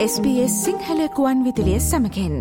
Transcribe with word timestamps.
SBS 0.00 0.52
සිංහලකුවන් 0.64 1.40
විදිලිය 1.44 1.80
සමකෙන් 1.80 2.36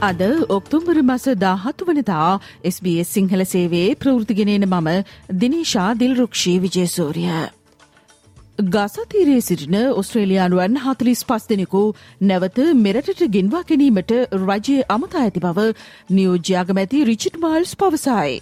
අද 0.00 0.22
ඔක්තුම්බර 0.48 0.96
මස 1.02 1.26
දාහතු 1.36 1.86
වනදා 1.86 2.40
SBS 2.64 3.12
Sinhala 3.12 3.44
සේවේ 3.44 3.94
ප්‍රෘතිගෙනන 3.94 4.66
මම 4.66 4.90
දිනීශා 5.40 5.94
දිල්රුක්ෂී 5.94 6.58
විජයසූරිය. 6.58 7.38
ගසතීරයේ 8.58 9.40
සිටින 9.40 9.74
ඔස්ට්‍රේලයානුවන් 9.92 10.78
හතලිස් 10.78 11.22
පස් 11.24 11.44
දෙනෙකු 11.48 11.82
නැවත 12.22 12.60
මෙරටට 12.76 13.20
ගෙන්වා 13.28 13.62
ගැනීමට 13.62 14.12
රජය 14.38 14.76
අමතා 14.88 15.22
ඇති 15.22 15.40
බව 15.40 15.66
නියෝජ්‍යාගමැති 16.10 17.04
රිචිට් 17.04 17.36
මාල්ස් 17.38 17.76
පවසයි. 17.76 18.40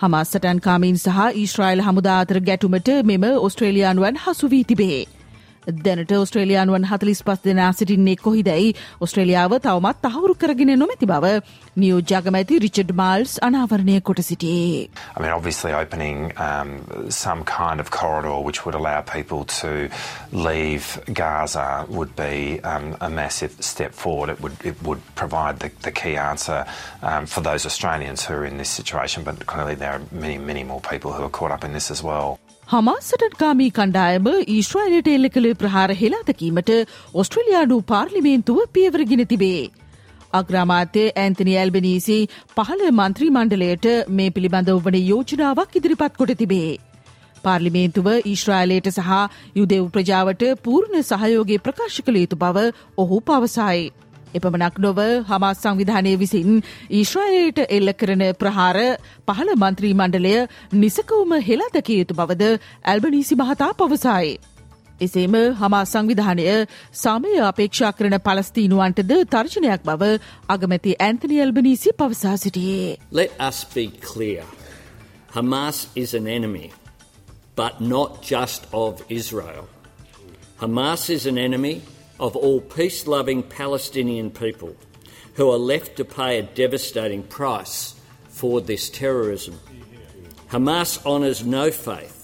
හමස් 0.00 0.30
සටන්කාමීන් 0.30 0.98
සහ 0.98 1.18
ඊශ්‍රයිල් 1.34 1.82
හමුදාතර 1.82 2.40
ගැටුමට 2.42 2.88
මෙම 3.04 3.24
ඔස්ට්‍රේලයානුවන් 3.40 4.16
හසු 4.18 4.50
වී 4.50 4.64
තිබේ. 4.64 5.21
දැනට 5.67 6.11
ඔස්ට්‍රේලයානුවන් 6.11 6.85
හතලිස් 6.87 7.23
පස් 7.23 7.41
දෙනා 7.45 7.71
සිටින්නේ 7.71 8.15
කොහිදැයි 8.15 8.73
ඔස්ට්‍රේලියාව 9.01 9.55
තවමත් 9.65 10.01
තහවුරු 10.05 10.35
කරගෙන 10.35 10.71
නොමැති 10.79 11.09
බව 11.11 11.31
නියෝජාගමැති 11.75 12.59
රිචඩ් 12.65 12.93
මාල්ස් 12.95 13.33
අනාවරණය 13.41 13.99
කොට 14.01 14.21
සිටියේ. 14.23 14.87
I 15.17 15.21
mean, 15.21 15.33
obviously 15.33 15.73
opening 15.73 16.31
um, 16.37 16.71
some 17.09 17.43
kind 17.43 17.79
of 17.79 17.91
corridor 17.91 18.39
which 18.47 18.65
would 18.65 18.75
allow 18.75 19.01
people 19.01 19.43
to 19.61 19.89
leave 20.31 20.85
Gaza 21.13 21.85
would 21.89 22.15
be 22.15 22.61
um, 22.63 22.95
a 23.01 23.09
massive 23.09 23.51
step 23.59 23.93
forward. 23.93 24.29
It 24.29 24.41
would, 24.41 24.55
it 24.63 24.81
would 24.83 25.01
provide 25.15 25.59
the, 25.59 25.71
the 25.81 25.91
key 25.91 26.15
answer 26.15 26.65
um, 27.03 27.25
for 27.25 27.41
those 27.41 27.65
Australians 27.65 28.25
who 28.25 28.33
are 28.33 28.45
in 28.45 28.57
this 28.57 28.69
situation, 28.69 29.23
but 29.23 29.45
clearly 29.45 29.75
there 29.75 29.91
are 29.91 30.01
many, 30.11 30.37
many 30.37 30.63
more 30.63 30.81
people 30.81 31.11
who 31.11 31.23
are 31.23 31.29
caught 31.29 31.51
up 31.51 31.63
in 31.63 31.73
this 31.73 31.91
as 31.91 32.03
well. 32.03 32.39
හමාසටන්කාමී 32.71 33.67
කණ්ඩායම 33.75 34.25
ඊශ්‍රයිලට 34.53 35.09
එල්ල 35.11 35.27
කළ 35.35 35.45
ප්‍රහාර 35.56 35.88
හෙලාතකීමට 35.96 36.72
ඔස්ට්‍රලයානු 37.14 37.78
පාර්ලිමේන්තුව 37.86 38.60
පියවරගෙන 38.72 39.24
තිබේ. 39.26 39.70
අග්‍රාමාත්‍ය 40.32 41.02
Anthony 41.16 41.56
Albanese 41.56 42.18
පහළ 42.52 42.84
මන්ත්‍රී 42.92 43.30
මණ්ඩලයට 43.30 43.88
මේ 44.12 44.30
පිළිබඳව 44.30 44.80
වන 44.86 44.98
යෝජනාවක් 45.02 45.78
ඉදිරිපත් 45.78 46.16
කොට 46.16 46.34
තිබේ. 46.36 46.70
පාර්ලිමේන්තුව 47.44 48.08
ඊශ්‍රායිලයට 48.12 48.92
සහ 48.92 49.10
යුදෙව් 49.56 49.90
ප්‍රජාවට 49.90 50.46
පූර්ණ 50.62 51.02
සහයෝගේ 51.04 51.60
ප්‍රකාශ 51.60 51.98
කළ 52.00 52.22
යුතු 52.22 52.38
බව 52.38 52.68
ඔහු 52.98 53.18
පවසයි. 53.22 53.82
එපමණක් 54.34 54.78
නොව 54.78 55.00
හමස් 55.26 55.58
සංවිධානය 55.58 56.12
විසින් 56.16 56.62
ඊශ්‍රායලයට 56.92 57.60
එල්ල 57.68 57.94
කරන 57.94 58.24
ප්‍රහාර 58.34 58.78
පහළ 59.28 59.52
මන්ත්‍රී 59.56 59.92
මණ්ඩලය 59.94 60.34
නිසකවම 60.76 61.36
හෙලාදකිය 61.42 61.98
යුතු 61.98 62.14
බවද 62.14 62.54
ඇල්බනීසි 62.86 63.36
මහතා 63.36 63.70
පවසයි. 63.74 64.32
එසේම 65.01 65.35
හමා 65.61 65.83
සංවිධානය 65.85 66.45
සාමය 67.03 67.33
අපේක්ෂා 67.49 67.91
කරන 67.97 68.17
පලස්තීනුවන්ටද 68.27 69.11
තර්ජනයක් 69.33 69.83
බව 69.89 70.11
අගමැති 70.55 70.95
ඇන්තනි 70.99 71.41
ඇල්බනීසි 71.41 71.93
පවසා 71.97 72.37
සිටියේ. 72.37 72.97
Let 73.11 73.31
us 73.49 73.65
be 73.75 73.87
clear. 74.13 74.43
Hamas 75.37 75.87
is 75.95 76.13
an 76.13 76.27
enemy, 76.27 76.71
but 77.55 77.81
not 77.81 78.23
just 78.23 78.67
of 78.73 79.03
Israel. 79.09 79.67
Hamas 80.59 81.09
is 81.09 81.27
an 81.27 81.37
enemy 81.37 81.81
of 82.19 82.35
all 82.35 82.61
peace 82.61 83.05
loving 83.05 83.43
Palestinian 83.43 84.31
people 84.31 84.75
who 85.35 85.51
are 85.51 85.59
left 85.59 85.95
to 85.97 86.05
pay 86.05 86.39
a 86.39 86.43
devastating 86.55 87.21
price 87.23 87.93
for 88.29 88.61
this 88.61 88.89
terrorism. 88.89 89.59
Hamas 90.49 91.05
honours 91.05 91.45
no 91.45 91.69
faith, 91.69 92.20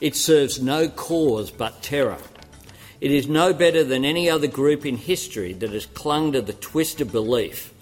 it 0.00 0.14
serves 0.16 0.60
no 0.62 0.88
cause 0.88 1.50
but 1.52 1.82
terror. 1.82 2.18
It 3.00 3.12
is 3.12 3.28
no 3.28 3.52
better 3.54 3.84
than 3.84 4.04
any 4.04 4.30
other 4.30 4.48
group 4.48 4.86
in 4.86 4.96
history 4.96 5.52
that 5.54 5.70
has 5.70 5.86
clung 5.94 6.32
to 6.32 6.40
the 6.42 6.54
twisted 6.54 7.12
belief 7.12 7.72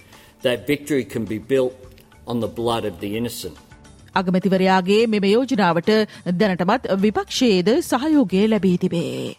that 0.43 0.67
victory 0.67 1.05
can 1.05 1.25
be 1.25 1.39
built 1.39 1.75
on 2.27 2.41
the 2.41 2.49
blood 2.49 2.85
of 2.85 3.01
the 3.01 3.17
innocent. 3.17 3.57
අගමැතිවරයාගේ 4.15 4.99
මෙම 5.07 5.25
යෝජනාවට 5.31 5.91
දැනටමත් 6.43 6.93
විපක්ෂයේද 7.05 7.71
සහයෝගය 7.83 8.43
ලැබී 8.49 8.77
තිබේ. 8.79 9.35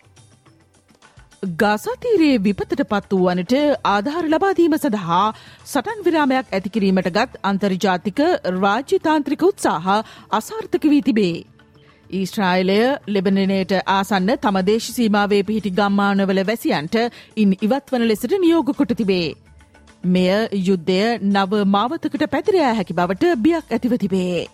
ගාසාතීරයේ 1.62 2.38
විපතට 2.44 2.84
පත් 2.92 3.12
වූවනට 3.14 3.56
ආධාර 3.86 4.26
ලබාදීම 4.30 4.78
සඳහා 4.78 5.26
සටන් 5.66 6.06
විරාමයක් 6.06 6.56
ඇතිකිරීමට 6.58 7.10
ගත් 7.18 7.42
අන්තර්ජාතික 7.44 8.22
රාජ්‍යතාන්ත්‍රික 8.56 9.46
උත්සාහ 9.50 10.00
අසාර්ථක 10.40 10.90
වී 10.94 11.04
තිබේ. 11.10 11.36
ඊශ්‍රායිලය 12.13 12.79
ලෙබනනයට 13.09 13.73
ආසන්න 13.89 14.31
තම 14.39 14.59
දේශ 14.65 14.89
සීමාවේ 14.91 15.43
පිහිටි 15.45 15.73
ගම්මානවල 15.73 16.43
වැසියන්ට 16.45 16.97
ඉන් 17.37 17.57
ඉවත්වන 17.59 18.07
ලෙසට 18.07 18.37
නියෝග 18.39 18.73
කොට 18.75 18.95
තිබේ. 18.97 19.27
මෙය 20.07 20.31
යුද්ධය 20.61 21.03
නව 21.25 21.67
මාවතකට 21.69 22.25
පැතිරයා 22.29 22.73
හැකි 22.75 22.95
බවට 22.95 23.37
බියක් 23.39 23.67
ඇතිව 23.71 23.95
තිබේ. 23.99 24.49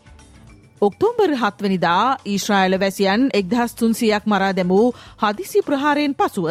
ඔක්තෝම්බර් 0.82 1.30
හත්වනිදා 1.34 2.16
ඊශ්‍රායිල 2.26 2.78
වැසියන් 2.78 3.22
එක්දහස් 3.32 3.74
තුන්සියක් 3.74 4.26
මරා 4.26 4.50
දැමූ 4.52 4.86
හදිසි 5.18 5.62
ප්‍රහාරයෙන් 5.62 6.14
පසුව 6.14 6.48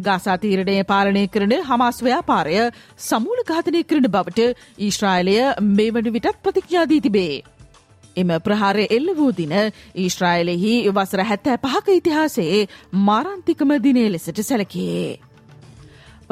ගාසාතීරණය 0.00 0.76
පාලනය 0.84 1.24
කරන 1.28 1.54
හමස් 1.62 1.98
ව්‍යාපාරය 2.02 2.60
සමූල 3.00 3.40
ඝාතනය 3.44 3.82
කරන 3.84 4.06
බවට 4.08 4.46
ඊශ්‍රායිලය 4.80 5.36
මේ 5.72 5.90
වන 5.90 6.12
විටත් 6.12 6.40
ප්‍රතිඥාදී 6.42 7.00
තිබේ. 7.00 7.42
එම 8.16 8.32
ප්‍රහාරය 8.40 8.86
එල්ල 8.90 9.08
වූ 9.14 9.30
දින 9.32 9.54
ඊශ්‍රායිලෙහි 9.96 10.74
වසර 10.90 11.22
හැත්තෑ 11.24 11.62
පහක 11.64 11.94
ඉතිහාසයේ 11.94 12.60
මාරන්තිකම 13.02 13.76
දිනේ 13.80 14.08
ලෙසට 14.10 14.42
සැලකේ. 14.42 15.18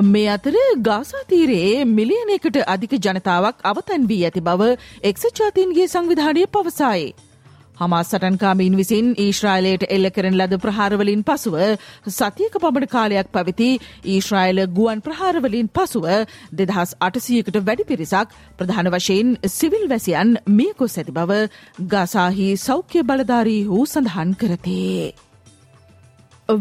මේ 0.02 0.28
අතර 0.28 0.54
ගාසාතීරයේ 0.80 1.84
මිලියනයකට 1.86 2.62
අධික 2.66 2.94
ජනතාවක් 3.00 3.60
අවතැන් 3.64 4.08
වී 4.08 4.22
ඇති 4.24 4.40
බව 4.42 4.72
එක්සජාතීන්ගේ 5.04 5.88
සංවිධානය 5.88 6.46
පවසයි. 6.48 7.12
හමස් 7.76 8.10
සටන්කාමීන් 8.10 8.74
විසින් 8.76 9.06
ඊශ්‍රායිලයට 9.16 9.84
එල්ල 9.88 10.08
කරන 10.10 10.36
ලද 10.36 10.58
ප්‍රහාරවලින් 10.58 11.22
පසුව 11.22 11.56
සතියක 12.10 12.58
පමණ 12.58 12.88
කාලයක් 12.88 13.30
පැවිති 13.30 13.70
ඊශ්‍රායිල 14.06 14.60
ගුවන් 14.70 15.00
ප්‍රහාරවලින් 15.00 15.70
පසුව 15.70 16.06
දෙදහස් 16.52 16.94
අටසියකට 17.00 17.58
වැඩි 17.62 17.88
පිරිසක් 17.90 18.36
ප්‍රධාන 18.58 18.92
වශයෙන් 18.92 19.34
සිවිල් 19.50 19.88
වැසියන් 19.88 20.36
මියකොස් 20.52 20.98
ඇති 20.98 21.12
බව 21.12 21.42
ගසාහි 21.88 22.48
සෞඛ්‍ය 22.60 23.04
බලධාරී 23.04 23.60
හූ 23.64 23.84
සඳහන් 23.86 24.34
කරතේ. 24.36 25.12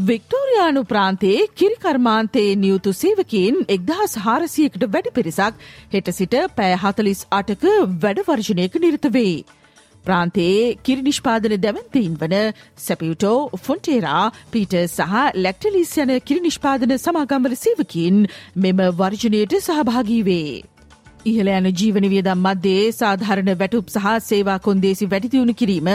වික්ටෝරයානු 0.01 0.81
ප්‍රාන්තයේ 0.85 1.47
කිරිකර්මාන්තයේ 1.55 2.51
නියුතු 2.57 2.93
සේවකින් 2.95 3.63
එක්දහස් 3.69 4.19
හාරසියකට 4.19 4.91
වැඩි 4.91 5.11
පිරිසක් 5.13 5.63
හෙට 5.93 6.13
සිට 6.15 6.43
පෑ 6.55 6.75
හතලිස් 6.79 7.25
අටක 7.33 7.65
වැඩවර්ජනයක 7.99 8.79
නිරත 8.81 9.07
වේ. 9.13 9.41
ප්‍රාන්තයේ 10.05 10.75
කිරි 10.83 11.01
නිෂ්පාදන 11.01 11.55
දැවන්තීන් 11.59 12.17
වන 12.17 12.35
සැපියුටෝ 12.79 13.37
ෆොන්ටේරා 13.59 14.25
පීට 14.51 14.75
සහ 14.79 15.15
ලැක්ටලිස් 15.37 15.93
යන 15.99 16.13
කිරි 16.21 16.41
නිෂ්පාදන 16.41 16.97
සමාගම්වල 16.97 17.55
සේවකින් 17.57 18.27
මෙම 18.57 18.85
වර්ජනයට 18.99 19.57
සහභාගී 19.59 20.21
වේ. 20.23 20.61
ඉහළ 21.25 21.49
යන 21.49 21.67
ජීවන 21.73 22.07
වියදම් 22.09 22.39
මධ්‍යයේ 22.41 22.93
සාධාරණ 22.93 23.51
වැටුප් 23.55 23.91
සහ 23.91 24.07
සේවා 24.23 24.59
කොන්දේසි 24.59 25.07
වැඩිදියුණු 25.07 25.55
කිරීම 25.55 25.91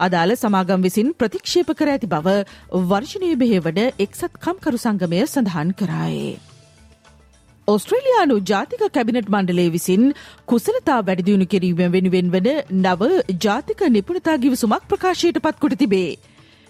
අදාළ 0.00 0.36
සමාගම් 0.36 0.84
විසින් 0.84 1.14
ප්‍රතික්ෂේප 1.14 1.72
කර 1.74 1.94
ඇති 1.94 2.12
බව 2.14 2.36
වර්ෂණය 2.84 3.32
බෙහෙවන 3.36 3.82
එක්සත් 3.98 4.38
කම්කරු 4.38 4.78
සංගමය 4.78 5.24
සඳහන් 5.24 5.74
කරායේ. 5.74 6.47
ඔස්ට්‍රේලයානු 7.68 8.36
ජාතික 8.42 8.82
කැබිනට් 8.88 9.26
මණ්ඩලේ 9.26 9.68
විසින් 9.68 10.04
කුසලතා 10.48 10.98
වැඩිදියුණු 11.02 11.46
කිරීම 11.46 11.80
වෙනුවෙන් 11.94 12.32
වන 12.34 12.48
නව 12.76 13.08
ජාතික 13.38 13.82
නිපුණතා 13.88 14.36
ගිවිසුමක් 14.36 14.86
ප්‍රකාශයට 14.88 15.40
පත්කොට 15.40 15.76
තිබේ. 15.76 16.08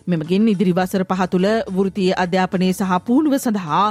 මෙමගින් 0.06 0.48
ඉදිරි 0.48 0.72
වසර 0.72 1.04
පහ 1.04 1.28
තුළ 1.28 1.48
වෘතිය 1.70 2.10
අධ්‍යාපනය 2.16 2.70
සහ 2.70 2.98
පුහුණුව 3.06 3.38
සඳහා 3.38 3.84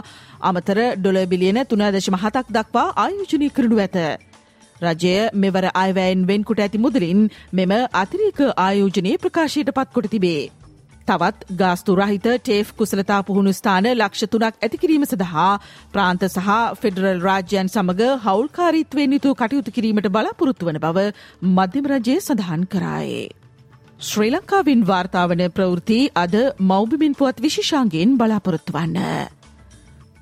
අමතර 0.43 0.79
ඩොල 0.97 1.19
බිලියන 1.25 1.61
තුනාදශම 1.65 2.17
හතක් 2.17 2.45
දක්වා 2.51 2.87
ආයෝජනය 2.97 3.49
කරනු 3.51 3.79
ඇත. 3.79 3.97
රජය 4.81 5.17
මෙවර 5.35 5.65
අයවැයෙන් 5.75 6.27
වෙන්කොට 6.27 6.61
ඇති 6.61 6.85
මුදලින් 6.85 7.21
මෙම 7.53 7.75
අතිරේක 7.95 8.41
ආයෝජනය 8.57 9.13
ප්‍රකාශයට 9.17 9.75
පත්කොට 9.77 10.09
තිබේ. 10.09 10.41
තවත් 11.07 11.57
ගාස්තු 11.57 11.95
රහිත 11.95 12.27
ටේෆ් 12.39 12.73
කුසලතා 12.75 13.19
පුහුණු 13.23 13.53
ස්ථාන 13.53 13.87
ලක්ෂ 13.91 14.29
තුනක් 14.29 14.59
ඇතිකිරීම 14.59 15.05
සඳහා 15.05 15.49
ප්‍රාන්ත 15.93 16.27
සහ 16.27 16.49
ෆෙඩරල් 16.77 17.21
රාජ්‍යයන් 17.21 17.69
සමඟ 17.69 18.23
හවුල්කාරීත්වයෙන් 18.23 19.15
යුතු 19.15 19.35
කටයුතු 19.35 19.73
කිරීමට 19.73 20.09
බලාපොරොත්තු 20.11 20.67
වන 20.67 20.81
බව 20.81 21.05
මධ්‍යම 21.51 21.89
රජය 21.91 22.17
සඳහන් 22.19 22.67
කරායේ. 22.67 23.25
ශ්‍රී 24.01 24.31
ලංකාවින් 24.31 24.85
වාර්තාාවන 24.85 25.47
ප්‍රවෘති 25.51 25.99
අද 26.17 26.35
මෞබිමින් 26.65 27.15
පුවත් 27.15 27.41
විශෂාන්ගෙන් 27.41 28.15
බලාපොරොත්තු 28.17 28.73
වන්න. 28.73 29.27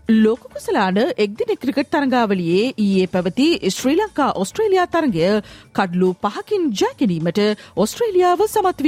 ලෝකකුසලාන 0.10 0.98
එක්දින 1.18 1.58
ක්‍රිකට් 1.58 1.90
තරඟාවලියේ 1.90 2.74
ඊයේ 2.78 3.08
පැවති 3.10 3.48
ශ්‍රී 3.70 3.98
ලංකා 3.98 4.32
ඔස්ට්‍රේලයා 4.36 4.88
තරගය 4.90 5.30
කඩ්ලු 5.74 6.10
පහකින් 6.22 6.68
ජයකිරීමට 6.74 7.40
ඔස්ට්‍රේලියාව 7.78 8.46
සමත් 8.48 8.86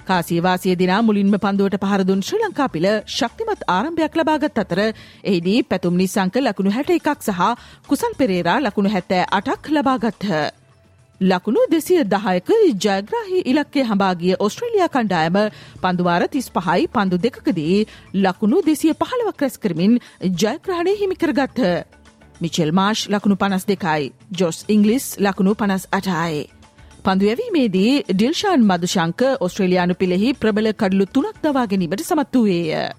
විය. 0.00 0.06
කාසිවාසිය 0.06 0.76
දිනා 0.76 1.02
මුලින්ම 1.02 1.34
පන්දුවට 1.36 1.80
පහරදුන් 1.80 2.22
ශ්‍රී 2.22 2.42
ලංකා 2.42 2.68
පිළ 2.68 2.88
ශක්තිමත් 3.08 3.62
ආරම්භයක් 3.68 4.16
ලබාගත් 4.16 4.58
අතර 4.58 4.80
එහිදී 5.24 5.62
පැතුම් 5.62 5.96
නිසංක 5.96 6.36
ලකුණු 6.36 6.70
හැට 6.70 6.90
එකක් 6.90 7.08
සහ 7.18 7.40
කුසල් 7.88 8.16
පෙරේරා 8.18 8.60
ලකුණු 8.60 8.90
හැත්තෑ 8.90 9.28
අටක් 9.30 9.70
ලබාගත්හ. 9.70 10.28
ලකුණු 11.20 11.60
දෙසිය 11.70 12.04
දහයක 12.04 12.50
ජයග්‍රහහි 12.76 13.40
ඉලක්කේ 13.44 13.84
හඹාගිය 13.84 14.36
ඔස්ට්‍රේලයා 14.38 14.88
කණ්ඩායම 14.88 15.36
පන්දුවාර 15.82 16.28
තිස් 16.28 16.50
පහයි 16.50 16.88
පන්දු 16.88 17.16
දෙකකදී 17.18 17.86
ලකුණු 18.16 18.62
දෙසිය 18.62 18.94
පහළවක් 18.94 19.40
රැස් 19.40 19.58
කරමින් 19.58 19.98
ජයග්‍රහණය 20.22 20.94
හිමිකරගත්හ. 20.94 21.84
මිචෙල් 22.40 22.72
මාර්ෂ් 22.72 23.08
ලකුණු 23.08 23.36
පනස් 23.36 23.64
දෙකයි 23.66 24.12
ජොස් 24.32 24.64
ඉංගලිස් 24.68 25.04
ලකුණු 25.18 25.54
පනස් 25.54 25.86
අටයි. 25.92 26.59
පන්දුයැවීමේදී 27.00 27.92
ඩිල්ෂාන් 28.10 28.64
මදුශංක 28.64 29.22
ඔස්ට්‍රේලයානු 29.40 29.94
පිළෙහි 29.94 30.34
ප්‍රබල 30.36 30.68
කඩලු 30.74 31.06
තුනක් 31.08 31.40
දවා 31.42 31.66
ගැනීමට 31.66 32.04
සමත් 32.04 32.34
වූයේය. 32.36 32.90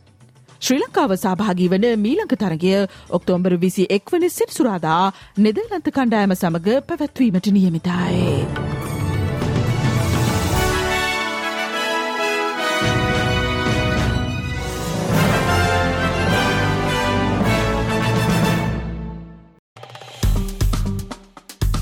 ශ්‍රී 0.61 0.79
ලංකාව 0.79 1.13
සභාගී 1.17 1.69
වන 1.69 1.87
මීලංක 1.99 2.35
තරගය 2.37 2.75
ඔක්තෝම්බර 3.11 3.57
විසි 3.59 3.87
එක්වන 3.91 4.27
සිටසුරාදා 4.31 5.05
නෙදල්ලන්ත 5.39 5.89
කණ්ඩායම 5.89 6.35
සමඟ 6.35 6.69
පැවැත්වීමට 6.83 7.51
නියමිතයි. 7.51 8.70